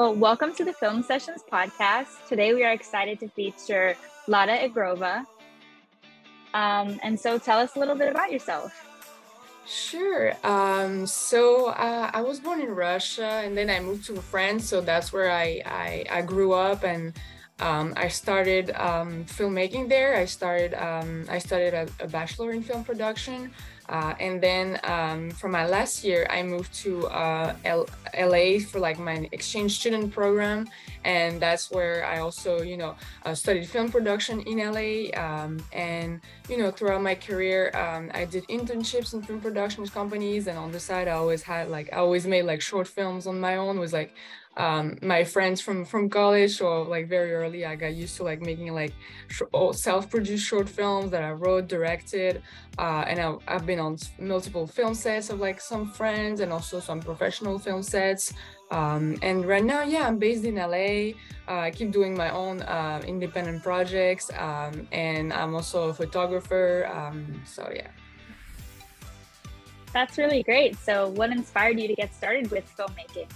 Well, 0.00 0.14
welcome 0.14 0.54
to 0.54 0.64
the 0.64 0.72
Film 0.72 1.02
Sessions 1.02 1.42
podcast. 1.52 2.26
Today 2.26 2.54
we 2.54 2.64
are 2.64 2.72
excited 2.72 3.20
to 3.20 3.28
feature 3.28 3.94
Lada 4.26 4.56
Egorova. 4.56 5.26
Um, 6.54 6.98
and 7.02 7.20
so 7.20 7.38
tell 7.38 7.58
us 7.58 7.76
a 7.76 7.78
little 7.78 7.94
bit 7.94 8.10
about 8.10 8.32
yourself. 8.32 8.72
Sure. 9.66 10.32
Um, 10.42 11.06
so 11.06 11.66
uh, 11.66 12.10
I 12.14 12.22
was 12.22 12.40
born 12.40 12.62
in 12.62 12.70
Russia 12.70 13.42
and 13.44 13.54
then 13.54 13.68
I 13.68 13.80
moved 13.80 14.06
to 14.06 14.14
France. 14.22 14.64
So 14.64 14.80
that's 14.80 15.12
where 15.12 15.30
I, 15.30 15.60
I, 15.66 16.06
I 16.10 16.22
grew 16.22 16.54
up 16.54 16.82
and 16.82 17.12
um, 17.60 17.92
I 17.94 18.08
started 18.08 18.70
um, 18.76 19.26
filmmaking 19.26 19.90
there. 19.90 20.16
I 20.16 20.24
started 20.24 20.72
um, 20.74 21.26
I 21.28 21.38
studied 21.38 21.74
a, 21.74 21.86
a, 22.00 22.08
bachelor 22.08 22.52
in 22.52 22.62
film 22.62 22.84
production, 22.84 23.52
uh, 23.90 24.14
and 24.20 24.40
then 24.40 24.78
um, 24.84 25.30
for 25.30 25.48
my 25.48 25.66
last 25.66 26.04
year, 26.04 26.24
I 26.30 26.44
moved 26.44 26.72
to 26.84 27.08
uh, 27.08 27.56
L- 27.64 27.88
LA 28.16 28.60
for 28.60 28.78
like 28.78 29.00
my 29.00 29.28
exchange 29.32 29.80
student 29.80 30.12
program, 30.12 30.68
and 31.04 31.40
that's 31.42 31.72
where 31.72 32.06
I 32.06 32.20
also 32.20 32.62
you 32.62 32.76
know 32.76 32.94
uh, 33.24 33.34
studied 33.34 33.68
film 33.68 33.90
production 33.90 34.42
in 34.42 34.58
LA. 34.58 35.10
Um, 35.20 35.58
and 35.72 36.20
you 36.48 36.56
know 36.56 36.70
throughout 36.70 37.02
my 37.02 37.16
career, 37.16 37.72
um, 37.74 38.12
I 38.14 38.26
did 38.26 38.44
internships 38.46 39.12
in 39.12 39.22
film 39.22 39.40
production 39.40 39.84
companies, 39.88 40.46
and 40.46 40.56
on 40.56 40.70
the 40.70 40.78
side, 40.78 41.08
I 41.08 41.12
always 41.12 41.42
had 41.42 41.68
like 41.68 41.92
I 41.92 41.96
always 41.96 42.28
made 42.28 42.44
like 42.44 42.60
short 42.62 42.86
films 42.86 43.26
on 43.26 43.40
my 43.40 43.56
own. 43.56 43.80
Was 43.80 43.92
like 43.92 44.14
um, 44.56 44.98
my 45.00 45.22
friends 45.22 45.60
from 45.60 45.84
from 45.84 46.10
college 46.10 46.60
or 46.60 46.84
like 46.84 47.08
very 47.08 47.32
early 47.32 47.64
i 47.64 47.76
got 47.76 47.94
used 47.94 48.16
to 48.16 48.24
like 48.24 48.40
making 48.40 48.72
like 48.74 48.92
sh- 49.28 49.42
self-produced 49.72 50.44
short 50.44 50.68
films 50.68 51.10
that 51.10 51.22
i 51.22 51.30
wrote 51.30 51.68
directed 51.68 52.42
uh, 52.78 53.04
and 53.06 53.20
I, 53.20 53.36
i've 53.46 53.64
been 53.64 53.78
on 53.78 53.96
multiple 54.18 54.66
film 54.66 54.94
sets 54.94 55.30
of 55.30 55.38
like 55.38 55.60
some 55.60 55.90
friends 55.90 56.40
and 56.40 56.52
also 56.52 56.80
some 56.80 57.00
professional 57.00 57.58
film 57.58 57.82
sets. 57.82 58.32
Um, 58.72 59.16
and 59.22 59.44
right 59.46 59.64
now 59.64 59.82
yeah 59.82 60.06
i'm 60.06 60.18
based 60.18 60.44
in 60.44 60.54
la 60.54 60.66
uh, 60.66 61.60
i 61.60 61.72
keep 61.72 61.90
doing 61.90 62.16
my 62.16 62.30
own 62.30 62.62
uh, 62.62 63.02
independent 63.04 63.64
projects 63.64 64.30
um, 64.38 64.86
and 64.92 65.32
i'm 65.32 65.56
also 65.56 65.88
a 65.88 65.94
photographer 65.94 66.88
um, 66.94 67.42
so 67.44 67.68
yeah. 67.74 67.88
That's 69.92 70.18
really 70.18 70.44
great. 70.44 70.78
So 70.78 71.08
what 71.08 71.30
inspired 71.30 71.80
you 71.80 71.88
to 71.88 71.94
get 71.94 72.14
started 72.14 72.48
with 72.52 72.64
filmmaking 72.76 73.26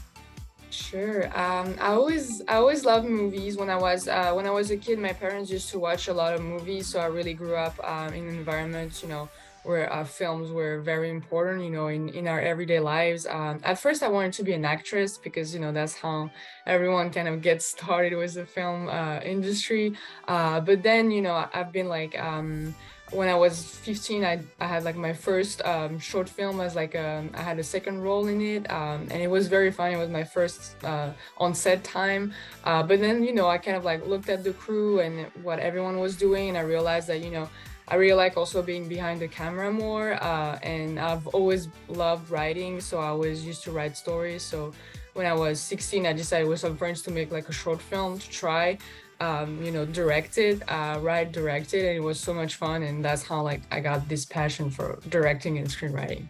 Sure. 0.75 1.27
Um, 1.39 1.77
I 1.78 1.89
always 1.89 2.42
I 2.48 2.55
always 2.56 2.84
loved 2.84 3.06
movies. 3.06 3.56
When 3.56 3.70
I 3.70 3.77
was 3.77 4.08
uh, 4.08 4.33
when 4.33 4.47
I 4.47 4.50
was 4.50 4.70
a 4.70 4.77
kid, 4.77 4.98
my 4.98 5.12
parents 5.12 5.50
used 5.50 5.70
to 5.70 5.78
watch 5.78 6.08
a 6.08 6.12
lot 6.14 6.34
of 6.34 6.41
movies, 6.42 6.89
so 6.89 6.98
I 7.00 7.06
really 7.06 7.34
grew 7.34 7.55
up 7.55 7.78
um, 7.84 8.12
in 8.14 8.27
an 8.28 8.34
environment, 8.34 9.00
you 9.02 9.08
know, 9.08 9.30
where 9.62 9.92
uh, 9.92 10.05
films 10.05 10.50
were 10.50 10.80
very 10.80 11.11
important, 11.11 11.62
you 11.62 11.70
know, 11.70 11.86
in, 11.89 12.08
in 12.08 12.27
our 12.27 12.41
everyday 12.41 12.80
lives. 12.80 13.27
Um, 13.27 13.61
at 13.62 13.78
first, 13.78 14.02
I 14.02 14.08
wanted 14.08 14.33
to 14.34 14.42
be 14.42 14.52
an 14.52 14.64
actress 14.64 15.17
because, 15.19 15.55
you 15.55 15.61
know, 15.61 15.70
that's 15.72 15.95
how 15.95 16.30
everyone 16.67 17.11
kind 17.11 17.28
of 17.28 17.41
gets 17.41 17.67
started 17.77 18.17
with 18.17 18.34
the 18.34 18.47
film 18.47 18.89
uh, 18.89 19.20
industry. 19.20 19.95
Uh, 20.27 20.61
but 20.61 20.83
then, 20.83 21.11
you 21.11 21.22
know, 21.22 21.47
I've 21.52 21.72
been 21.72 21.89
like, 21.89 22.19
um, 22.19 22.75
when 23.10 23.28
I 23.28 23.34
was 23.34 23.62
15, 23.62 24.24
I, 24.24 24.41
I 24.60 24.66
had 24.66 24.84
like 24.84 24.97
my 24.97 25.12
first 25.12 25.62
um, 25.64 25.98
short 25.98 26.28
film 26.28 26.60
as 26.60 26.74
like 26.74 26.94
a, 26.94 27.19
um, 27.19 27.30
I 27.34 27.42
had 27.42 27.58
a 27.58 27.62
second 27.62 28.02
role 28.02 28.27
in 28.27 28.41
it, 28.41 28.70
um, 28.70 29.06
and 29.11 29.22
it 29.22 29.30
was 29.30 29.46
very 29.46 29.70
fun. 29.70 29.92
It 29.92 29.96
was 29.96 30.08
my 30.08 30.24
first 30.24 30.83
uh, 30.84 31.11
on 31.38 31.55
set 31.55 31.84
time. 31.84 32.33
Uh, 32.64 32.83
but 32.83 33.00
then 33.00 33.22
you 33.22 33.34
know 33.34 33.48
I 33.48 33.58
kind 33.58 33.77
of 33.77 33.84
like 33.84 34.06
looked 34.06 34.28
at 34.28 34.42
the 34.42 34.52
crew 34.52 35.00
and 35.00 35.27
what 35.42 35.58
everyone 35.58 36.00
was 36.00 36.16
doing, 36.16 36.48
and 36.48 36.58
I 36.58 36.62
realized 36.62 37.08
that 37.08 37.20
you 37.20 37.30
know 37.30 37.48
I 37.88 37.96
really 37.96 38.14
like 38.14 38.36
also 38.36 38.62
being 38.62 38.88
behind 38.88 39.20
the 39.20 39.28
camera 39.28 39.70
more. 39.70 40.14
Uh, 40.22 40.58
and 40.62 40.98
I've 40.98 41.27
always 41.28 41.68
loved 41.89 42.30
writing, 42.30 42.80
so 42.80 42.98
I 42.98 43.08
always 43.08 43.44
used 43.44 43.62
to 43.64 43.70
write 43.70 43.96
stories. 43.96 44.42
So 44.42 44.72
when 45.12 45.27
I 45.27 45.34
was 45.34 45.61
16, 45.61 46.06
I 46.06 46.12
decided 46.12 46.48
with 46.48 46.61
some 46.61 46.77
friends 46.77 47.02
to 47.02 47.11
make 47.11 47.30
like 47.30 47.48
a 47.48 47.52
short 47.52 47.80
film 47.80 48.18
to 48.18 48.30
try 48.30 48.78
um, 49.24 49.62
you 49.64 49.70
know, 49.70 49.85
directed, 49.86 50.62
uh, 50.68 50.98
write 51.01 51.33
directed, 51.33 51.85
and 51.89 51.96
it 51.96 52.05
was 52.11 52.18
so 52.20 52.33
much 52.35 52.57
fun. 52.57 52.83
And 52.83 53.05
that's 53.07 53.23
how 53.23 53.40
like 53.42 53.62
I 53.70 53.80
got 53.80 54.08
this 54.08 54.24
passion 54.24 54.70
for 54.70 54.98
directing 55.08 55.58
and 55.58 55.67
screenwriting. 55.67 56.24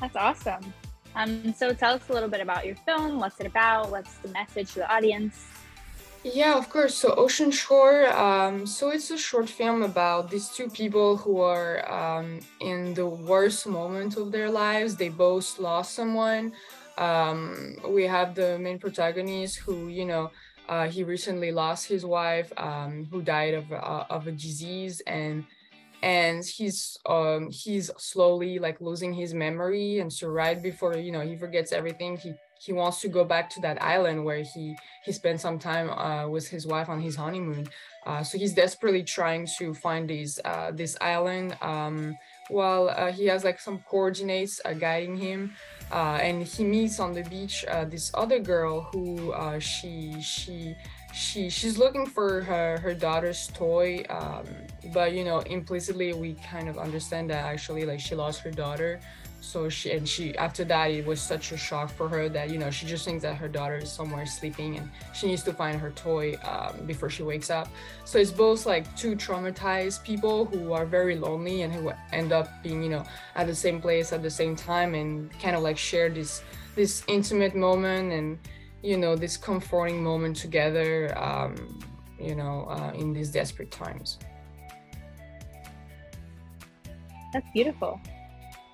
That's 0.00 0.16
awesome. 0.16 0.64
Um, 1.14 1.52
so 1.54 1.74
tell 1.74 1.94
us 1.94 2.08
a 2.08 2.12
little 2.12 2.28
bit 2.28 2.40
about 2.40 2.64
your 2.64 2.76
film. 2.86 3.18
What's 3.18 3.38
it 3.40 3.46
about? 3.46 3.90
What's 3.90 4.14
the 4.24 4.28
message 4.28 4.72
to 4.74 4.78
the 4.80 4.90
audience? 4.96 5.36
Yeah, 6.24 6.56
of 6.56 6.70
course. 6.70 6.94
So 6.94 7.14
Ocean 7.24 7.50
Shore. 7.50 8.06
Um, 8.16 8.66
so 8.66 8.90
it's 8.90 9.10
a 9.10 9.18
short 9.18 9.48
film 9.48 9.82
about 9.82 10.30
these 10.30 10.48
two 10.48 10.68
people 10.70 11.16
who 11.16 11.40
are 11.40 11.72
um, 12.00 12.40
in 12.60 12.94
the 12.94 13.06
worst 13.06 13.66
moment 13.66 14.16
of 14.16 14.30
their 14.30 14.50
lives. 14.50 14.94
They 14.94 15.08
both 15.08 15.58
lost 15.58 15.94
someone. 15.94 16.52
Um, 16.96 17.76
we 17.88 18.04
have 18.06 18.34
the 18.34 18.58
main 18.58 18.78
protagonist 18.78 19.58
who, 19.58 19.88
you 19.88 20.04
know, 20.04 20.30
uh, 20.68 20.88
he 20.88 21.04
recently 21.04 21.52
lost 21.52 21.86
his 21.86 22.04
wife, 22.04 22.52
um, 22.56 23.06
who 23.10 23.22
died 23.22 23.54
of 23.54 23.72
uh, 23.72 24.04
of 24.10 24.26
a 24.26 24.32
disease, 24.32 25.00
and 25.06 25.44
and 26.02 26.44
he's 26.44 26.98
um, 27.06 27.50
he's 27.50 27.90
slowly 27.98 28.58
like 28.58 28.80
losing 28.80 29.12
his 29.12 29.34
memory. 29.34 30.00
And 30.00 30.12
so 30.12 30.28
right 30.28 30.60
before 30.60 30.96
you 30.96 31.12
know 31.12 31.20
he 31.20 31.36
forgets 31.36 31.72
everything, 31.72 32.16
he 32.16 32.34
he 32.60 32.72
wants 32.72 33.00
to 33.00 33.08
go 33.08 33.24
back 33.24 33.50
to 33.50 33.60
that 33.60 33.82
island 33.82 34.24
where 34.24 34.42
he 34.42 34.76
he 35.04 35.12
spent 35.12 35.40
some 35.40 35.58
time 35.58 35.90
uh, 35.90 36.28
with 36.28 36.48
his 36.48 36.66
wife 36.66 36.88
on 36.88 37.00
his 37.00 37.16
honeymoon. 37.16 37.66
Uh, 38.06 38.22
so 38.22 38.36
he's 38.38 38.52
desperately 38.54 39.02
trying 39.02 39.46
to 39.58 39.74
find 39.74 40.08
this 40.10 40.38
uh, 40.44 40.70
this 40.72 40.96
island 41.00 41.56
um, 41.60 42.16
while 42.48 42.88
uh, 42.88 43.12
he 43.12 43.26
has 43.26 43.44
like 43.44 43.60
some 43.60 43.78
coordinates 43.88 44.60
guiding 44.78 45.16
him 45.16 45.52
uh, 45.92 46.18
and 46.22 46.42
he 46.42 46.64
meets 46.64 46.98
on 46.98 47.12
the 47.12 47.22
beach 47.24 47.64
uh, 47.68 47.84
this 47.84 48.10
other 48.14 48.38
girl 48.38 48.88
who 48.92 49.32
uh, 49.32 49.58
she 49.58 50.20
she 50.20 50.74
she 51.12 51.50
she's 51.50 51.76
looking 51.76 52.06
for 52.06 52.40
her 52.40 52.78
her 52.78 52.94
daughter's 52.94 53.48
toy 53.48 54.02
um, 54.08 54.46
but 54.92 55.12
you 55.12 55.24
know 55.24 55.40
implicitly 55.40 56.12
we 56.14 56.34
kind 56.34 56.68
of 56.68 56.78
understand 56.78 57.28
that 57.28 57.44
actually 57.44 57.84
like 57.84 58.00
she 58.00 58.14
lost 58.14 58.40
her 58.40 58.50
daughter 58.50 58.98
so 59.42 59.68
she 59.68 59.90
and 59.90 60.08
she 60.08 60.36
after 60.36 60.64
that 60.64 60.92
it 60.92 61.04
was 61.04 61.20
such 61.20 61.50
a 61.50 61.56
shock 61.56 61.90
for 61.90 62.08
her 62.08 62.28
that 62.28 62.48
you 62.48 62.58
know 62.58 62.70
she 62.70 62.86
just 62.86 63.04
thinks 63.04 63.22
that 63.22 63.34
her 63.34 63.48
daughter 63.48 63.78
is 63.78 63.90
somewhere 63.90 64.24
sleeping 64.24 64.78
and 64.78 64.88
she 65.12 65.26
needs 65.26 65.42
to 65.42 65.52
find 65.52 65.80
her 65.80 65.90
toy 65.90 66.36
um, 66.44 66.86
before 66.86 67.10
she 67.10 67.24
wakes 67.24 67.50
up. 67.50 67.68
So 68.04 68.18
it's 68.18 68.30
both 68.30 68.66
like 68.66 68.84
two 68.96 69.16
traumatized 69.16 70.04
people 70.04 70.44
who 70.44 70.72
are 70.72 70.86
very 70.86 71.16
lonely 71.16 71.62
and 71.62 71.72
who 71.72 71.92
end 72.12 72.30
up 72.30 72.48
being 72.62 72.84
you 72.84 72.90
know 72.90 73.04
at 73.34 73.48
the 73.48 73.54
same 73.54 73.80
place 73.80 74.12
at 74.12 74.22
the 74.22 74.30
same 74.30 74.54
time 74.54 74.94
and 74.94 75.28
kind 75.40 75.56
of 75.56 75.62
like 75.62 75.76
share 75.76 76.08
this 76.08 76.42
this 76.76 77.02
intimate 77.08 77.56
moment 77.56 78.12
and 78.12 78.38
you 78.82 78.96
know 78.96 79.16
this 79.16 79.36
comforting 79.36 80.02
moment 80.02 80.36
together 80.36 81.12
um, 81.18 81.80
you 82.20 82.36
know 82.36 82.66
uh, 82.70 82.92
in 82.94 83.12
these 83.12 83.30
desperate 83.30 83.72
times. 83.72 84.18
That's 87.32 87.46
beautiful 87.52 88.00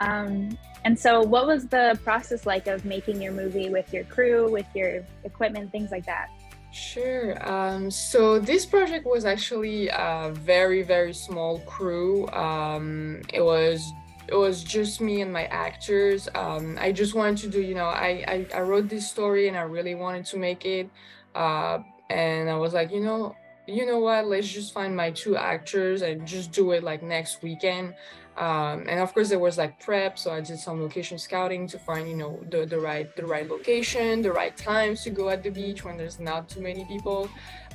um, 0.00 0.56
and 0.84 0.98
so, 0.98 1.22
what 1.22 1.47
was 1.47 1.66
the 1.66 1.98
process 2.04 2.47
like 2.47 2.66
of 2.66 2.84
making 2.84 3.20
your 3.20 3.32
movie 3.32 3.69
with 3.69 3.92
your 3.92 4.04
crew, 4.04 4.50
with 4.50 4.66
your 4.75 5.04
equipment, 5.25 5.72
things 5.72 5.91
like 5.91 6.06
that? 6.06 6.28
Sure. 6.70 7.50
Um, 7.50 7.91
so 7.91 8.38
this 8.38 8.66
project 8.66 9.06
was 9.06 9.25
actually 9.25 9.88
a 9.88 10.31
very, 10.34 10.82
very 10.82 11.14
small 11.14 11.60
crew. 11.60 12.28
Um, 12.28 13.22
it 13.32 13.42
was 13.42 13.92
it 14.28 14.34
was 14.34 14.62
just 14.62 15.00
me 15.00 15.22
and 15.22 15.32
my 15.32 15.44
actors. 15.47 16.28
Um, 16.34 16.76
I 16.78 16.92
just 16.92 17.15
wanted 17.15 17.38
to 17.38 17.48
do, 17.48 17.62
you 17.62 17.75
know, 17.75 17.86
I, 17.86 18.25
I, 18.28 18.47
I 18.59 18.60
wrote 18.60 18.88
this 18.88 19.09
story 19.09 19.48
and 19.48 19.56
I 19.56 19.62
really 19.62 19.94
wanted 19.94 20.26
to 20.26 20.36
make 20.36 20.66
it. 20.66 20.91
Uh, 21.34 21.78
and 22.10 22.50
I 22.50 22.56
was 22.56 22.75
like, 22.75 22.92
you 22.92 23.00
know, 23.00 23.34
you 23.66 23.86
know 23.86 24.00
what? 24.00 24.26
Let's 24.26 24.48
just 24.48 24.75
find 24.75 24.94
my 24.94 25.10
two 25.10 25.36
actors 25.36 26.03
and 26.03 26.26
just 26.26 26.53
do 26.53 26.72
it 26.72 26.84
like 26.84 27.03
next 27.03 27.42
weekend. 27.42 27.94
Um, 28.38 28.84
and 28.89 29.01
of 29.01 29.13
course 29.13 29.30
there 29.30 29.41
was 29.41 29.59
like 29.59 29.80
prep 29.80 30.16
so 30.16 30.30
i 30.30 30.41
did 30.41 30.60
some 30.60 30.80
location 30.80 31.18
scouting 31.18 31.66
to 31.66 31.77
find 31.77 32.09
you 32.09 32.15
know 32.15 32.39
the, 32.53 32.65
the 32.66 32.78
right 32.78 33.09
the 33.16 33.27
right 33.27 33.48
location 33.48 34.22
the 34.22 34.30
right 34.30 34.57
times 34.57 35.03
to 35.03 35.10
go 35.10 35.28
at 35.28 35.42
the 35.42 35.51
beach 35.51 35.84
when 35.84 35.97
there's 35.97 36.21
not 36.21 36.48
too 36.48 36.60
many 36.60 36.84
people. 36.84 37.28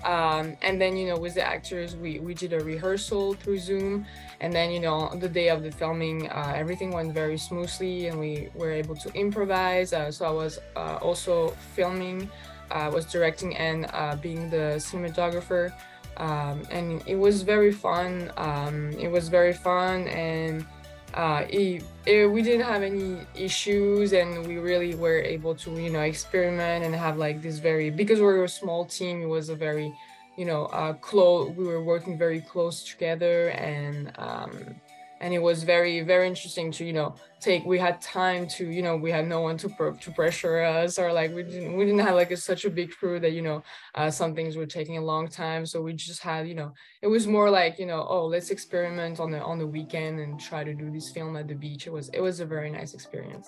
Um, 0.03 0.57
and 0.61 0.81
then 0.81 0.97
you 0.97 1.07
know 1.07 1.17
with 1.17 1.35
the 1.35 1.45
actors 1.45 1.95
we 1.95 2.19
we 2.19 2.33
did 2.33 2.51
a 2.53 2.59
rehearsal 2.59 3.35
through 3.35 3.59
zoom. 3.59 4.05
And 4.41 4.51
then 4.53 4.71
you 4.71 4.79
know 4.79 5.13
the 5.15 5.29
day 5.29 5.49
of 5.49 5.63
the 5.63 5.71
filming 5.71 6.29
uh, 6.29 6.53
everything 6.55 6.91
went 6.91 7.13
very 7.13 7.37
smoothly 7.37 8.07
and 8.07 8.19
we 8.19 8.49
were 8.53 8.71
able 8.71 8.95
to 8.95 9.11
improvise. 9.13 9.93
Uh, 9.93 10.11
so 10.11 10.25
i 10.25 10.29
was 10.43 10.59
uh, 10.75 10.97
also 11.01 11.49
filming 11.75 12.29
i 12.71 12.87
uh, 12.87 12.91
was 12.91 13.05
directing 13.05 13.55
and 13.55 13.87
uh, 13.93 14.15
being 14.15 14.49
the 14.49 14.75
cinematographer 14.87 15.71
um, 16.17 16.63
and 16.71 17.01
it 17.07 17.15
was 17.15 17.41
very 17.41 17.71
fun. 17.71 18.31
Um, 18.37 18.91
it 18.93 19.09
was 19.09 19.29
very 19.29 19.53
fun, 19.53 20.07
and 20.07 20.65
uh, 21.13 21.45
it, 21.49 21.83
it, 22.05 22.29
we 22.29 22.41
didn't 22.41 22.65
have 22.65 22.81
any 22.83 23.19
issues, 23.35 24.13
and 24.13 24.45
we 24.47 24.57
really 24.57 24.95
were 24.95 25.19
able 25.19 25.55
to, 25.55 25.71
you 25.79 25.89
know, 25.89 26.01
experiment 26.01 26.85
and 26.85 26.95
have 26.95 27.17
like 27.17 27.41
this 27.41 27.59
very 27.59 27.89
because 27.89 28.19
we 28.19 28.25
are 28.25 28.43
a 28.43 28.49
small 28.49 28.85
team. 28.85 29.21
It 29.21 29.27
was 29.27 29.49
a 29.49 29.55
very, 29.55 29.93
you 30.37 30.45
know, 30.45 30.65
uh, 30.67 30.93
close. 30.93 31.51
We 31.51 31.65
were 31.65 31.83
working 31.83 32.17
very 32.17 32.41
close 32.41 32.83
together, 32.83 33.49
and 33.49 34.11
um, 34.17 34.75
and 35.23 35.33
it 35.33 35.41
was 35.41 35.63
very 35.63 36.01
very 36.01 36.27
interesting 36.27 36.69
to 36.69 36.83
you 36.83 36.91
know 36.91 37.15
take 37.39 37.63
we 37.65 37.79
had 37.79 38.01
time 38.01 38.45
to 38.45 38.69
you 38.69 38.81
know 38.81 38.95
we 38.97 39.09
had 39.09 39.25
no 39.25 39.39
one 39.39 39.57
to 39.57 39.69
to 40.01 40.11
pressure 40.11 40.59
us 40.61 40.99
or 40.99 41.13
like 41.13 41.33
we 41.33 41.43
didn't 41.43 41.77
we 41.77 41.85
didn't 41.85 42.05
have 42.07 42.15
like 42.15 42.31
a, 42.31 42.37
such 42.37 42.65
a 42.65 42.69
big 42.69 42.91
crew 42.91 43.19
that 43.21 43.31
you 43.31 43.41
know 43.41 43.63
uh, 43.95 44.11
some 44.11 44.35
things 44.35 44.57
were 44.57 44.65
taking 44.65 44.97
a 44.97 45.01
long 45.11 45.27
time. 45.27 45.65
So 45.65 45.81
we 45.81 45.93
just 45.93 46.21
had 46.21 46.45
you 46.47 46.55
know 46.55 46.73
it 47.01 47.07
was 47.07 47.25
more 47.25 47.49
like 47.49 47.79
you 47.79 47.85
know 47.85 48.05
oh 48.15 48.25
let's 48.25 48.49
experiment 48.51 49.21
on 49.21 49.31
the 49.31 49.41
on 49.41 49.57
the 49.59 49.69
weekend 49.77 50.19
and 50.19 50.37
try 50.39 50.61
to 50.65 50.73
do 50.73 50.91
this 50.91 51.09
film 51.09 51.37
at 51.37 51.47
the 51.47 51.55
beach. 51.55 51.87
It 51.87 51.93
was 51.93 52.09
it 52.09 52.19
was 52.19 52.41
a 52.41 52.45
very 52.45 52.69
nice 52.69 52.93
experience. 52.93 53.47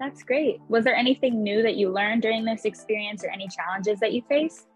That's 0.00 0.22
great. 0.22 0.60
Was 0.68 0.84
there 0.84 0.96
anything 0.96 1.42
new 1.42 1.62
that 1.62 1.76
you 1.76 1.92
learned 1.92 2.22
during 2.22 2.44
this 2.44 2.64
experience 2.64 3.22
or 3.24 3.30
any 3.30 3.46
challenges 3.48 4.00
that 4.00 4.12
you 4.12 4.22
faced? 4.28 4.66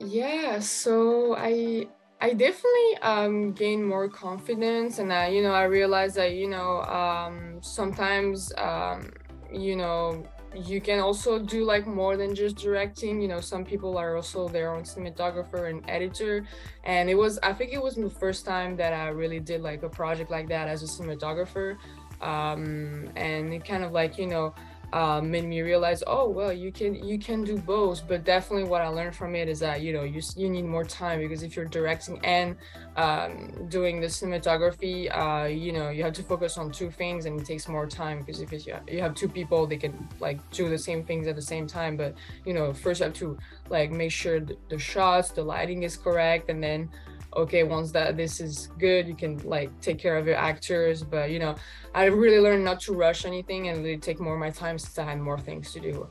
Yeah 0.00 0.58
so 0.58 1.34
i 1.36 1.86
I 2.20 2.32
definitely 2.32 2.96
um, 3.02 3.52
gained 3.52 3.86
more 3.86 4.08
confidence, 4.08 4.98
and 4.98 5.12
I, 5.12 5.28
you 5.28 5.42
know, 5.42 5.52
I 5.52 5.64
realized 5.64 6.16
that 6.16 6.32
you 6.32 6.48
know 6.48 6.80
um, 6.82 7.58
sometimes 7.62 8.52
um, 8.56 9.12
you 9.52 9.76
know 9.76 10.26
you 10.54 10.80
can 10.80 10.98
also 10.98 11.38
do 11.38 11.64
like 11.64 11.86
more 11.86 12.16
than 12.16 12.34
just 12.34 12.56
directing. 12.56 13.20
You 13.20 13.28
know, 13.28 13.40
some 13.40 13.64
people 13.64 13.98
are 13.98 14.16
also 14.16 14.48
their 14.48 14.72
own 14.74 14.84
cinematographer 14.84 15.68
and 15.68 15.84
editor, 15.88 16.46
and 16.84 17.10
it 17.10 17.14
was 17.14 17.38
I 17.42 17.52
think 17.52 17.72
it 17.74 17.82
was 17.82 17.96
the 17.96 18.08
first 18.08 18.46
time 18.46 18.76
that 18.76 18.94
I 18.94 19.08
really 19.08 19.40
did 19.40 19.60
like 19.60 19.82
a 19.82 19.88
project 19.88 20.30
like 20.30 20.48
that 20.48 20.68
as 20.68 20.82
a 20.82 20.86
cinematographer, 20.86 21.76
um, 22.22 23.10
and 23.14 23.52
it 23.52 23.62
kind 23.64 23.84
of 23.84 23.92
like 23.92 24.16
you 24.16 24.26
know 24.26 24.54
uh, 24.92 25.20
made 25.20 25.44
me 25.44 25.62
realize, 25.62 26.02
oh 26.06 26.28
well, 26.28 26.52
you 26.52 26.70
can 26.70 26.94
you 26.94 27.18
can 27.18 27.44
do 27.44 27.58
both. 27.58 28.06
But 28.06 28.24
definitely, 28.24 28.68
what 28.68 28.82
I 28.82 28.88
learned 28.88 29.16
from 29.16 29.34
it 29.34 29.48
is 29.48 29.58
that 29.60 29.80
you 29.80 29.92
know 29.92 30.04
you 30.04 30.22
you 30.36 30.48
need 30.48 30.64
more 30.64 30.84
time 30.84 31.20
because 31.20 31.42
if 31.42 31.56
you're 31.56 31.64
directing 31.66 32.24
and 32.24 32.56
um, 32.96 33.68
doing 33.68 34.00
the 34.00 34.06
cinematography, 34.06 35.10
uh, 35.16 35.46
you 35.46 35.72
know 35.72 35.90
you 35.90 36.02
have 36.02 36.12
to 36.14 36.22
focus 36.22 36.56
on 36.56 36.70
two 36.70 36.90
things, 36.90 37.26
and 37.26 37.40
it 37.40 37.46
takes 37.46 37.68
more 37.68 37.86
time 37.86 38.20
because 38.20 38.40
if 38.40 38.52
you 38.52 39.00
have 39.00 39.14
two 39.14 39.28
people, 39.28 39.66
they 39.66 39.76
can 39.76 40.08
like 40.20 40.38
do 40.50 40.68
the 40.68 40.78
same 40.78 41.04
things 41.04 41.26
at 41.26 41.36
the 41.36 41.42
same 41.42 41.66
time. 41.66 41.96
But 41.96 42.14
you 42.44 42.54
know, 42.54 42.72
first 42.72 43.00
you 43.00 43.04
have 43.04 43.14
to 43.14 43.36
like 43.68 43.90
make 43.90 44.12
sure 44.12 44.40
the 44.40 44.78
shots, 44.78 45.30
the 45.30 45.42
lighting 45.42 45.82
is 45.82 45.96
correct, 45.96 46.48
and 46.48 46.62
then 46.62 46.88
okay 47.36 47.62
once 47.62 47.92
that 47.92 48.16
this 48.16 48.40
is 48.40 48.68
good 48.78 49.06
you 49.06 49.14
can 49.14 49.36
like 49.44 49.70
take 49.80 49.98
care 49.98 50.16
of 50.16 50.26
your 50.26 50.36
actors 50.36 51.02
but 51.02 51.30
you 51.30 51.38
know 51.38 51.54
i 51.94 52.04
really 52.06 52.40
learned 52.40 52.64
not 52.64 52.80
to 52.80 52.92
rush 52.92 53.24
anything 53.24 53.68
and 53.68 53.84
really 53.84 53.98
take 53.98 54.18
more 54.18 54.34
of 54.34 54.40
my 54.40 54.50
time 54.50 54.78
since 54.78 54.98
i 54.98 55.04
had 55.04 55.20
more 55.20 55.38
things 55.38 55.72
to 55.72 55.80
do. 55.80 56.08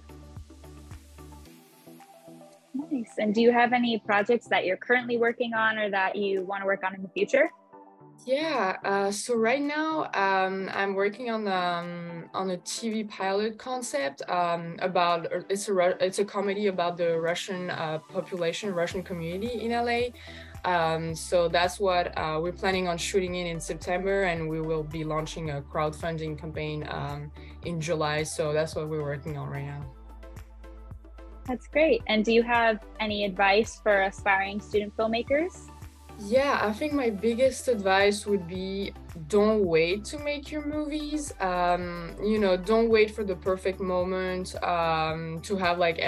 Nice. 2.91 3.13
And 3.17 3.33
do 3.33 3.41
you 3.41 3.51
have 3.51 3.73
any 3.73 3.99
projects 3.99 4.47
that 4.47 4.65
you're 4.65 4.77
currently 4.77 5.17
working 5.17 5.53
on 5.53 5.77
or 5.77 5.89
that 5.89 6.15
you 6.15 6.41
want 6.41 6.61
to 6.61 6.65
work 6.65 6.83
on 6.83 6.93
in 6.93 7.01
the 7.01 7.09
future 7.09 7.49
yeah, 8.25 8.77
uh, 8.83 9.11
so 9.11 9.35
right 9.35 9.61
now 9.61 10.09
um, 10.13 10.69
I'm 10.73 10.95
working 10.95 11.29
on 11.29 11.47
um, 11.47 12.29
on 12.33 12.51
a 12.51 12.57
TV 12.57 13.07
pilot 13.07 13.57
concept 13.57 14.21
um, 14.29 14.77
about 14.79 15.27
it's 15.49 15.67
a 15.69 16.03
it's 16.03 16.19
a 16.19 16.25
comedy 16.25 16.67
about 16.67 16.97
the 16.97 17.19
Russian 17.19 17.69
uh, 17.69 17.99
population, 17.99 18.73
Russian 18.73 19.03
community 19.03 19.61
in 19.61 19.71
LA. 19.71 20.09
Um, 20.65 21.13
so 21.13 21.47
that's 21.47 21.79
what 21.79 22.17
uh, 22.17 22.39
we're 22.41 22.51
planning 22.51 22.87
on 22.87 22.97
shooting 22.97 23.35
in 23.35 23.45
in 23.47 23.59
September, 23.59 24.23
and 24.23 24.49
we 24.49 24.61
will 24.61 24.83
be 24.83 25.03
launching 25.03 25.51
a 25.51 25.61
crowdfunding 25.61 26.39
campaign 26.39 26.87
um, 26.89 27.31
in 27.65 27.79
July. 27.79 28.23
So 28.23 28.53
that's 28.53 28.75
what 28.75 28.89
we're 28.89 29.03
working 29.03 29.37
on 29.37 29.49
right 29.49 29.65
now. 29.65 29.85
That's 31.47 31.67
great. 31.67 32.01
And 32.07 32.25
do 32.25 32.33
you 32.33 32.41
have 32.41 32.79
any 32.99 33.23
advice 33.23 33.79
for 33.83 34.01
aspiring 34.01 34.59
student 34.59 34.97
filmmakers? 34.97 35.69
Yeah, 36.17 36.59
I 36.61 36.71
think 36.71 36.93
my 36.93 37.09
biggest 37.09 37.67
advice 37.67 38.25
would 38.25 38.47
be 38.47 38.93
don't 39.27 39.65
wait 39.65 40.05
to 40.05 40.19
make 40.19 40.49
your 40.49 40.65
movies. 40.65 41.33
Um, 41.41 42.15
you 42.23 42.39
know, 42.39 42.55
don't 42.55 42.89
wait 42.89 43.11
for 43.11 43.23
the 43.25 43.35
perfect 43.35 43.81
moment 43.81 44.55
um, 44.63 45.41
to 45.41 45.57
have 45.57 45.77
like 45.77 45.99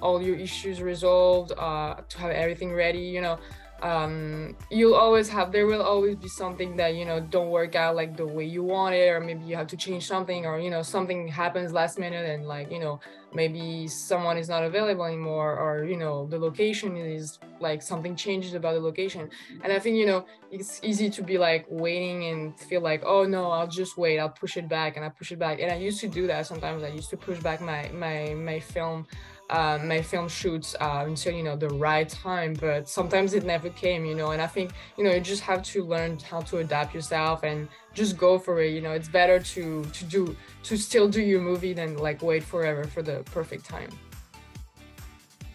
all 0.00 0.22
your 0.22 0.36
issues 0.36 0.80
resolved, 0.80 1.52
uh, 1.58 1.96
to 2.08 2.18
have 2.18 2.30
everything 2.30 2.72
ready. 2.72 3.00
You 3.00 3.22
know, 3.22 3.38
um, 3.82 4.56
you'll 4.70 4.94
always 4.94 5.28
have 5.28 5.52
there 5.52 5.66
will 5.66 5.82
always 5.82 6.16
be 6.16 6.28
something 6.28 6.76
that 6.76 6.94
you 6.94 7.04
know 7.04 7.20
don't 7.20 7.50
work 7.50 7.74
out 7.74 7.94
like 7.94 8.16
the 8.16 8.26
way 8.26 8.44
you 8.44 8.62
want 8.62 8.94
it 8.94 9.08
or 9.08 9.20
maybe 9.20 9.44
you 9.44 9.54
have 9.54 9.66
to 9.66 9.76
change 9.76 10.06
something 10.06 10.46
or 10.46 10.58
you 10.58 10.70
know 10.70 10.82
something 10.82 11.28
happens 11.28 11.72
last 11.72 11.98
minute 11.98 12.28
and 12.28 12.46
like 12.46 12.70
you 12.70 12.78
know 12.78 12.98
maybe 13.34 13.86
someone 13.86 14.38
is 14.38 14.48
not 14.48 14.62
available 14.62 15.04
anymore 15.04 15.58
or 15.58 15.84
you 15.84 15.96
know 15.96 16.26
the 16.28 16.38
location 16.38 16.96
is 16.96 17.38
like 17.60 17.82
something 17.82 18.16
changes 18.16 18.54
about 18.54 18.74
the 18.74 18.80
location. 18.80 19.28
And 19.62 19.72
i 19.72 19.78
think 19.78 19.96
you 19.96 20.06
know 20.06 20.24
it's 20.50 20.80
easy 20.82 21.10
to 21.10 21.22
be 21.22 21.36
like 21.36 21.66
waiting 21.68 22.24
and 22.24 22.58
feel 22.58 22.80
like 22.80 23.02
oh 23.04 23.24
no 23.24 23.50
i'll 23.50 23.66
just 23.66 23.98
wait 23.98 24.18
i'll 24.18 24.28
push 24.30 24.56
it 24.56 24.68
back 24.68 24.96
and 24.96 25.04
i 25.04 25.08
push 25.10 25.32
it 25.32 25.38
back. 25.38 25.60
And 25.60 25.70
i 25.70 25.76
used 25.76 26.00
to 26.00 26.08
do 26.08 26.26
that 26.28 26.46
sometimes 26.46 26.82
i 26.82 26.88
used 26.88 27.10
to 27.10 27.16
push 27.16 27.40
back 27.40 27.60
my 27.60 27.90
my 27.92 28.34
my 28.34 28.58
film 28.58 29.06
uh, 29.50 29.78
my 29.84 30.02
film 30.02 30.28
shoots 30.28 30.74
uh, 30.80 31.04
until 31.06 31.32
you 31.32 31.42
know 31.42 31.56
the 31.56 31.68
right 31.70 32.08
time 32.08 32.54
but 32.54 32.88
sometimes 32.88 33.34
it 33.34 33.44
never 33.44 33.70
came 33.70 34.04
you 34.04 34.14
know 34.14 34.30
and 34.32 34.42
i 34.42 34.46
think 34.46 34.72
you 34.96 35.04
know 35.04 35.12
you 35.12 35.20
just 35.20 35.42
have 35.42 35.62
to 35.62 35.84
learn 35.84 36.18
how 36.18 36.40
to 36.40 36.58
adapt 36.58 36.94
yourself 36.94 37.42
and 37.42 37.68
just 37.94 38.16
go 38.16 38.38
for 38.38 38.60
it 38.60 38.72
you 38.76 38.80
know. 38.80 38.92
It's 38.92 39.08
better 39.08 39.40
to 39.40 39.84
to 39.84 40.04
do 40.04 40.36
to 40.64 40.76
still 40.76 41.08
do 41.08 41.20
your 41.20 41.40
movie 41.40 41.72
than 41.72 41.96
like 41.96 42.22
wait 42.22 42.44
forever 42.44 42.84
for 42.84 43.02
the 43.02 43.22
perfect 43.32 43.64
time. 43.64 43.90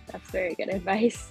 That's 0.08 0.30
very 0.32 0.56
good 0.56 0.70
advice. 0.70 1.30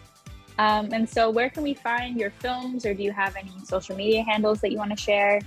Um, 0.59 0.89
and 0.93 1.09
so 1.09 1.31
where 1.31 1.51
can 1.51 1.63
we 1.63 1.75
find 1.75 2.19
your 2.19 2.31
films 2.31 2.85
or 2.87 2.95
do 2.95 3.03
you 3.03 3.13
have 3.13 3.35
any 3.37 3.53
social 3.65 3.97
media 3.97 4.23
handles 4.23 4.61
that 4.61 4.71
you 4.71 4.79
want 4.79 4.91
to 4.91 4.97
share 4.97 5.41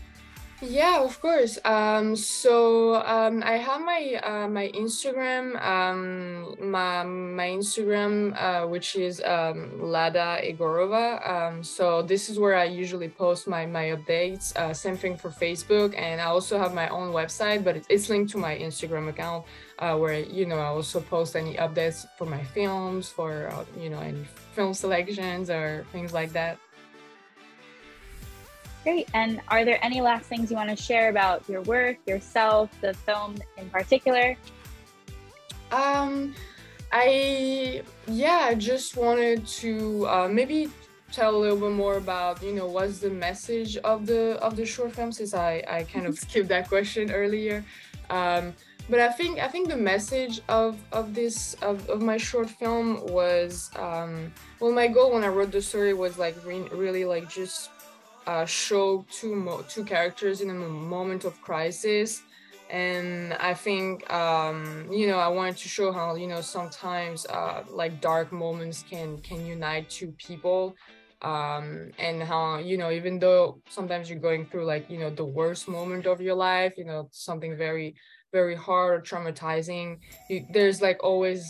yeah, 0.63 1.03
of 1.03 1.19
course. 1.21 1.59
Um, 1.65 2.15
so 2.15 2.95
um, 3.03 3.43
I 3.43 3.57
have 3.57 3.81
my 3.81 4.19
uh, 4.23 4.47
my 4.47 4.69
Instagram, 4.73 5.61
um, 5.61 6.55
my 6.59 7.03
my 7.03 7.47
Instagram, 7.49 8.33
uh, 8.39 8.67
which 8.67 8.95
is 8.95 9.21
um, 9.25 9.71
Lada 9.81 10.39
Egorova. 10.41 11.19
Um, 11.27 11.63
so 11.63 12.01
this 12.01 12.29
is 12.29 12.39
where 12.39 12.55
I 12.55 12.65
usually 12.65 13.09
post 13.09 13.47
my 13.47 13.65
my 13.65 13.95
updates. 13.95 14.55
Uh, 14.55 14.73
same 14.73 14.97
thing 14.97 15.17
for 15.17 15.29
Facebook, 15.29 15.97
and 15.97 16.21
I 16.21 16.25
also 16.25 16.57
have 16.57 16.73
my 16.73 16.87
own 16.89 17.11
website, 17.11 17.63
but 17.63 17.83
it's 17.89 18.09
linked 18.09 18.31
to 18.31 18.37
my 18.37 18.55
Instagram 18.57 19.09
account, 19.09 19.45
uh, 19.79 19.95
where 19.97 20.19
you 20.19 20.45
know 20.45 20.57
I 20.57 20.67
also 20.67 21.01
post 21.01 21.35
any 21.35 21.55
updates 21.55 22.05
for 22.17 22.25
my 22.25 22.43
films, 22.55 23.09
for 23.09 23.49
uh, 23.51 23.65
you 23.77 23.89
know 23.89 23.99
any 23.99 24.25
film 24.55 24.73
selections 24.73 25.49
or 25.49 25.85
things 25.91 26.13
like 26.13 26.31
that. 26.33 26.57
Great. 28.83 29.09
And 29.13 29.41
are 29.47 29.63
there 29.63 29.79
any 29.83 30.01
last 30.01 30.25
things 30.25 30.51
you 30.51 30.57
want 30.57 30.69
to 30.69 30.75
share 30.75 31.09
about 31.09 31.47
your 31.47 31.61
work, 31.61 31.97
yourself, 32.05 32.69
the 32.81 32.93
film 32.93 33.35
in 33.57 33.69
particular? 33.69 34.35
Um, 35.71 36.35
I 36.91 37.81
yeah, 38.07 38.47
I 38.49 38.55
just 38.55 38.97
wanted 38.97 39.47
to 39.47 40.07
uh, 40.07 40.27
maybe 40.27 40.69
tell 41.11 41.35
a 41.35 41.37
little 41.37 41.57
bit 41.57 41.71
more 41.71 41.97
about 41.97 42.43
you 42.43 42.53
know 42.53 42.67
what's 42.67 42.99
the 42.99 43.09
message 43.09 43.77
of 43.77 44.05
the 44.05 44.37
of 44.41 44.55
the 44.55 44.65
short 44.65 44.91
film 44.93 45.11
since 45.11 45.33
I 45.33 45.63
I 45.67 45.83
kind 45.83 46.05
of 46.05 46.19
skipped 46.23 46.49
that 46.49 46.67
question 46.67 47.11
earlier. 47.11 47.63
Um, 48.09 48.53
but 48.89 48.99
I 48.99 49.09
think 49.09 49.39
I 49.39 49.47
think 49.47 49.69
the 49.69 49.77
message 49.77 50.41
of 50.49 50.77
of 50.91 51.15
this 51.15 51.55
of, 51.61 51.89
of 51.89 52.01
my 52.01 52.17
short 52.17 52.49
film 52.49 53.01
was 53.07 53.71
um, 53.77 54.31
well 54.59 54.71
my 54.71 54.87
goal 54.87 55.13
when 55.13 55.23
I 55.23 55.29
wrote 55.29 55.51
the 55.51 55.61
story 55.61 55.93
was 55.93 56.17
like 56.17 56.35
re- 56.45 56.69
really 56.71 57.05
like 57.05 57.29
just 57.29 57.69
uh, 58.27 58.45
show 58.45 59.05
two 59.11 59.63
two 59.69 59.83
characters 59.83 60.41
in 60.41 60.49
a 60.49 60.53
moment 60.53 61.25
of 61.25 61.39
crisis. 61.41 62.21
And 62.69 63.33
i 63.35 63.53
think 63.53 64.11
um, 64.11 64.87
you 64.91 65.07
know 65.07 65.19
i 65.19 65.27
wanted 65.27 65.57
to 65.57 65.67
show 65.67 65.91
how 65.91 66.15
you 66.15 66.27
know 66.27 66.41
sometimes 66.41 67.25
uh, 67.27 67.63
like 67.69 68.01
dark 68.01 68.31
moments 68.31 68.83
can 68.89 69.19
can 69.19 69.45
unite 69.45 69.89
two 69.89 70.13
people. 70.17 70.75
Um, 71.21 71.91
and 71.99 72.21
how 72.21 72.57
you 72.57 72.77
know 72.77 72.91
even 72.91 73.17
though 73.17 73.61
sometimes 73.69 74.09
you're 74.09 74.19
going 74.19 74.45
through 74.45 74.65
like 74.65 74.89
you 74.89 74.99
know 74.99 75.09
the 75.09 75.23
worst 75.23 75.69
moment 75.69 76.05
of 76.05 76.19
your 76.19 76.35
life 76.35 76.73
you 76.77 76.83
know 76.83 77.07
something 77.11 77.55
very 77.55 77.95
very 78.33 78.55
hard 78.55 78.99
or 78.99 79.01
traumatizing 79.01 79.99
you, 80.29 80.45
there's 80.51 80.81
like 80.81 81.01
always 81.01 81.41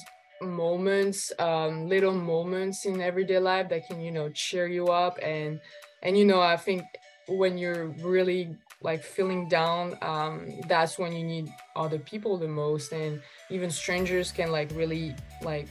moments 0.43 1.31
um, 1.39 1.87
little 1.87 2.13
moments 2.13 2.85
in 2.85 3.01
everyday 3.01 3.39
life 3.39 3.69
that 3.69 3.87
can 3.87 4.01
you 4.01 4.11
know 4.11 4.29
cheer 4.29 4.67
you 4.67 4.87
up 4.87 5.17
and 5.21 5.59
and 6.01 6.17
you 6.17 6.25
know 6.25 6.41
i 6.41 6.57
think 6.57 6.83
when 7.27 7.57
you're 7.57 7.87
really 8.01 8.55
like 8.81 9.01
feeling 9.03 9.47
down 9.47 9.97
um, 10.01 10.59
that's 10.67 10.99
when 10.99 11.13
you 11.13 11.23
need 11.23 11.51
other 11.75 11.99
people 11.99 12.37
the 12.37 12.47
most 12.47 12.91
and 12.91 13.21
even 13.49 13.69
strangers 13.69 14.31
can 14.31 14.51
like 14.51 14.69
really 14.73 15.15
like 15.41 15.67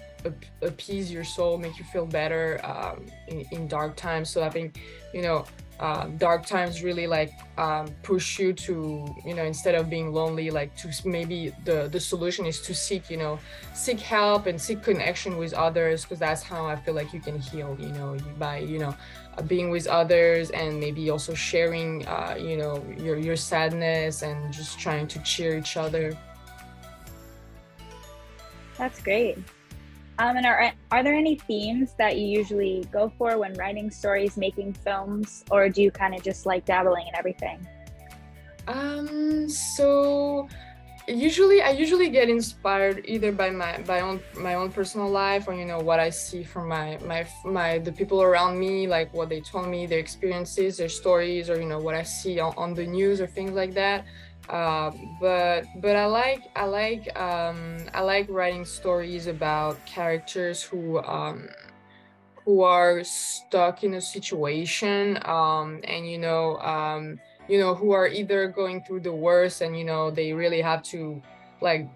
appease 0.60 1.10
your 1.10 1.24
soul 1.24 1.58
make 1.58 1.78
you 1.78 1.84
feel 1.84 2.06
better 2.06 2.60
um, 2.64 3.06
in, 3.28 3.44
in 3.52 3.68
dark 3.68 3.96
times. 3.96 4.30
So 4.30 4.42
i 4.42 4.50
think 4.50 4.80
you 5.12 5.22
know 5.22 5.44
uh, 5.82 6.06
dark 6.16 6.46
times 6.46 6.84
really 6.84 7.08
like 7.08 7.32
um, 7.58 7.88
push 8.04 8.38
you 8.38 8.52
to 8.52 9.12
you 9.26 9.34
know 9.34 9.42
instead 9.42 9.74
of 9.74 9.90
being 9.90 10.12
lonely 10.12 10.48
like 10.48 10.74
to 10.76 10.88
maybe 11.04 11.52
the 11.64 11.88
the 11.90 11.98
solution 11.98 12.46
is 12.46 12.60
to 12.60 12.72
seek 12.72 13.10
you 13.10 13.16
know 13.16 13.36
seek 13.74 13.98
help 13.98 14.46
and 14.46 14.60
seek 14.60 14.80
connection 14.80 15.36
with 15.36 15.52
others 15.54 16.02
because 16.02 16.20
that's 16.20 16.42
how 16.42 16.66
i 16.66 16.76
feel 16.76 16.94
like 16.94 17.12
you 17.12 17.18
can 17.18 17.36
heal 17.40 17.76
you 17.80 17.88
know 17.88 18.16
by 18.38 18.58
you 18.58 18.78
know 18.78 18.94
uh, 19.36 19.42
being 19.42 19.70
with 19.70 19.88
others 19.88 20.50
and 20.50 20.78
maybe 20.78 21.10
also 21.10 21.34
sharing 21.34 22.06
uh, 22.06 22.36
you 22.38 22.56
know 22.56 22.84
your 22.96 23.16
your 23.16 23.36
sadness 23.36 24.22
and 24.22 24.52
just 24.52 24.78
trying 24.78 25.08
to 25.08 25.18
cheer 25.24 25.58
each 25.58 25.76
other 25.76 25.91
that's 28.78 29.00
great. 29.00 29.38
Um, 30.18 30.36
and 30.36 30.46
are, 30.46 30.72
are 30.90 31.02
there 31.02 31.14
any 31.14 31.36
themes 31.36 31.94
that 31.98 32.18
you 32.18 32.26
usually 32.26 32.86
go 32.92 33.12
for 33.16 33.38
when 33.38 33.54
writing 33.54 33.90
stories, 33.90 34.36
making 34.36 34.74
films, 34.74 35.44
or 35.50 35.68
do 35.68 35.82
you 35.82 35.90
kind 35.90 36.14
of 36.14 36.22
just 36.22 36.46
like 36.46 36.64
dabbling 36.64 37.06
in 37.08 37.16
everything? 37.16 37.66
Um, 38.68 39.48
so 39.48 40.48
usually 41.08 41.62
I 41.62 41.70
usually 41.70 42.08
get 42.10 42.28
inspired 42.28 43.04
either 43.06 43.32
by 43.32 43.50
my 43.50 43.78
by 43.78 44.00
own 44.00 44.20
my 44.36 44.54
own 44.54 44.70
personal 44.70 45.08
life 45.10 45.48
or 45.48 45.54
you 45.54 45.64
know 45.64 45.80
what 45.80 45.98
I 45.98 46.10
see 46.10 46.44
from 46.44 46.68
my 46.68 46.98
my 47.04 47.26
my 47.44 47.78
the 47.78 47.90
people 47.90 48.22
around 48.22 48.58
me 48.58 48.86
like 48.86 49.12
what 49.12 49.28
they 49.28 49.40
told 49.40 49.66
me 49.66 49.86
their 49.86 49.98
experiences 49.98 50.76
their 50.76 50.88
stories 50.88 51.50
or 51.50 51.60
you 51.60 51.66
know 51.66 51.80
what 51.80 51.96
I 51.96 52.04
see 52.04 52.38
on, 52.38 52.54
on 52.56 52.74
the 52.74 52.86
news 52.86 53.20
or 53.20 53.26
things 53.26 53.50
like 53.50 53.74
that 53.74 54.04
uh, 54.52 54.90
but 55.18 55.64
but 55.76 55.96
I 55.96 56.04
like 56.04 56.42
I 56.54 56.66
like 56.66 57.18
um, 57.18 57.78
I 57.94 58.02
like 58.02 58.28
writing 58.28 58.66
stories 58.66 59.26
about 59.26 59.84
characters 59.86 60.62
who 60.62 60.98
um, 60.98 61.48
who 62.44 62.60
are 62.60 63.02
stuck 63.02 63.82
in 63.82 63.94
a 63.94 64.00
situation 64.00 65.18
um, 65.24 65.80
and 65.84 66.06
you 66.06 66.18
know 66.18 66.58
um, 66.58 67.18
you 67.48 67.58
know 67.58 67.74
who 67.74 67.92
are 67.92 68.06
either 68.06 68.46
going 68.48 68.82
through 68.84 69.00
the 69.00 69.12
worst 69.12 69.62
and 69.62 69.76
you 69.76 69.84
know 69.84 70.10
they 70.10 70.34
really 70.34 70.60
have 70.60 70.82
to 70.82 71.22
like 71.62 71.88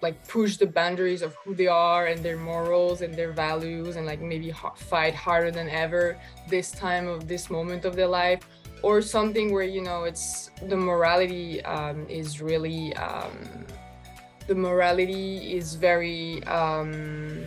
like 0.00 0.18
push 0.26 0.56
the 0.56 0.66
boundaries 0.66 1.22
of 1.22 1.32
who 1.44 1.54
they 1.54 1.68
are 1.68 2.06
and 2.06 2.24
their 2.24 2.36
morals 2.36 3.02
and 3.02 3.14
their 3.14 3.30
values 3.30 3.94
and 3.94 4.04
like 4.04 4.20
maybe 4.20 4.52
fight 4.74 5.14
harder 5.14 5.52
than 5.52 5.68
ever 5.68 6.18
this 6.48 6.72
time 6.72 7.06
of 7.06 7.28
this 7.28 7.50
moment 7.50 7.84
of 7.84 7.94
their 7.94 8.08
life 8.08 8.40
or 8.82 9.00
something 9.00 9.52
where 9.52 9.64
you 9.64 9.80
know 9.80 10.04
it's 10.04 10.50
the 10.68 10.76
morality 10.76 11.64
um, 11.64 12.06
is 12.08 12.40
really 12.40 12.94
um, 12.96 13.32
the 14.46 14.54
morality 14.54 15.54
is 15.54 15.74
very 15.74 16.42
um, 16.44 17.44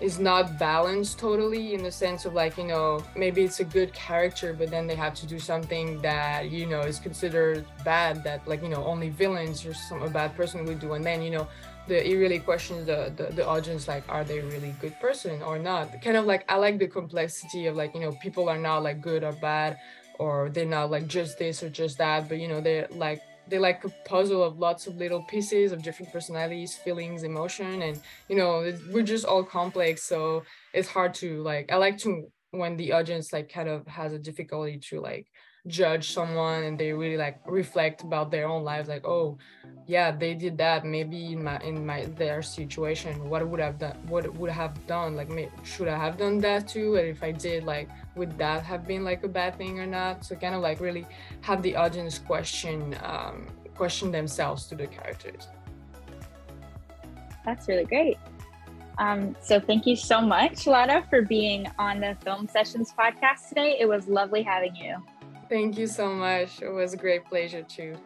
is 0.00 0.18
not 0.18 0.58
balanced 0.58 1.18
totally 1.18 1.72
in 1.72 1.82
the 1.82 1.90
sense 1.90 2.24
of 2.24 2.34
like 2.34 2.58
you 2.58 2.64
know 2.64 3.02
maybe 3.16 3.42
it's 3.42 3.60
a 3.60 3.64
good 3.64 3.92
character 3.94 4.52
but 4.52 4.70
then 4.70 4.86
they 4.86 4.94
have 4.94 5.14
to 5.14 5.26
do 5.26 5.38
something 5.38 6.00
that 6.02 6.50
you 6.50 6.66
know 6.66 6.80
is 6.80 6.98
considered 6.98 7.64
bad 7.84 8.22
that 8.24 8.46
like 8.46 8.62
you 8.62 8.68
know 8.68 8.84
only 8.84 9.08
villains 9.08 9.64
or 9.64 9.72
some 9.72 10.02
a 10.02 10.10
bad 10.10 10.34
person 10.36 10.64
would 10.66 10.80
do. 10.80 10.92
And 10.94 11.04
then 11.04 11.22
you 11.22 11.30
know 11.30 11.46
the 11.86 11.96
it 12.06 12.16
really 12.16 12.38
questions 12.38 12.86
the, 12.86 13.12
the 13.16 13.32
the 13.34 13.46
audience 13.46 13.86
like 13.88 14.04
are 14.08 14.24
they 14.24 14.40
really 14.40 14.74
good 14.80 14.98
person 15.00 15.40
or 15.42 15.58
not? 15.58 16.02
Kind 16.02 16.16
of 16.16 16.26
like 16.26 16.44
i 16.48 16.56
like 16.56 16.78
the 16.78 16.88
complexity 16.88 17.66
of 17.66 17.76
like 17.76 17.94
you 17.94 18.00
know 18.00 18.12
people 18.20 18.48
are 18.48 18.58
not 18.58 18.82
like 18.82 19.00
good 19.00 19.22
or 19.22 19.32
bad 19.32 19.78
or 20.18 20.50
they're 20.50 20.64
not 20.64 20.90
like 20.90 21.06
just 21.06 21.38
this 21.38 21.62
or 21.62 21.70
just 21.70 21.98
that 21.98 22.28
but 22.28 22.38
you 22.38 22.48
know 22.48 22.60
they're 22.60 22.88
like 22.90 23.20
they're 23.48 23.60
like 23.60 23.84
a 23.84 23.90
puzzle 24.08 24.42
of 24.42 24.58
lots 24.58 24.86
of 24.86 24.96
little 24.96 25.22
pieces 25.22 25.72
of 25.72 25.82
different 25.82 26.12
personalities 26.12 26.74
feelings 26.74 27.22
emotion 27.22 27.82
and 27.82 28.00
you 28.28 28.36
know 28.36 28.72
we're 28.92 29.02
just 29.02 29.24
all 29.24 29.44
complex 29.44 30.02
so 30.02 30.42
it's 30.72 30.88
hard 30.88 31.12
to 31.14 31.42
like 31.42 31.70
i 31.70 31.76
like 31.76 31.98
to 31.98 32.26
when 32.50 32.76
the 32.76 32.92
audience 32.92 33.32
like 33.32 33.52
kind 33.52 33.68
of 33.68 33.86
has 33.86 34.12
a 34.12 34.18
difficulty 34.18 34.78
to 34.78 35.00
like 35.00 35.26
judge 35.66 36.12
someone 36.12 36.62
and 36.64 36.78
they 36.78 36.92
really 36.92 37.16
like 37.16 37.40
reflect 37.46 38.02
about 38.02 38.30
their 38.30 38.46
own 38.46 38.62
lives 38.62 38.88
like 38.88 39.06
oh 39.06 39.38
yeah 39.86 40.10
they 40.10 40.34
did 40.34 40.56
that. 40.58 40.84
Maybe 40.84 41.32
in 41.32 41.44
my 41.44 41.58
in 41.60 41.84
my 41.84 42.06
their 42.16 42.42
situation 42.42 43.28
what 43.28 43.46
would 43.46 43.60
have 43.60 43.78
done 43.78 43.96
what 44.08 44.32
would 44.34 44.50
have 44.50 44.74
done 44.86 45.16
like 45.16 45.28
may, 45.28 45.48
should 45.62 45.88
i 45.88 45.96
have 45.96 46.16
done 46.16 46.38
that 46.38 46.68
too? 46.68 46.96
And 46.96 47.06
if 47.08 47.22
i 47.22 47.32
did 47.32 47.64
like 47.64 47.88
would 48.16 48.38
that 48.38 48.62
have 48.62 48.86
been 48.86 49.04
like 49.04 49.24
a 49.24 49.28
bad 49.28 49.56
thing 49.58 49.80
or 49.80 49.86
not? 49.86 50.24
So 50.24 50.36
kind 50.36 50.54
of 50.54 50.62
like 50.62 50.80
really 50.80 51.06
have 51.42 51.62
the 51.62 51.76
audience 51.76 52.18
question 52.18 52.96
um, 53.02 53.46
question 53.74 54.10
themselves 54.10 54.66
to 54.66 54.74
the 54.74 54.86
characters. 54.86 55.48
That's 57.44 57.68
really 57.68 57.84
great. 57.84 58.18
Um, 58.98 59.34
so 59.40 59.58
thank 59.58 59.86
you 59.86 59.96
so 59.96 60.20
much 60.20 60.66
Lara 60.66 61.04
for 61.10 61.22
being 61.22 61.66
on 61.78 62.00
the 62.00 62.16
film 62.22 62.48
sessions 62.48 62.94
podcast 62.96 63.48
today. 63.48 63.76
It 63.80 63.86
was 63.86 64.06
lovely 64.06 64.42
having 64.42 64.74
you. 64.76 64.96
Thank 65.48 65.76
you 65.76 65.86
so 65.86 66.14
much. 66.14 66.62
It 66.62 66.70
was 66.70 66.94
a 66.94 66.96
great 66.96 67.24
pleasure 67.26 67.62
too. 67.62 67.96